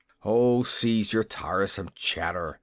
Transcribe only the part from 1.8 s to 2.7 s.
chatter!"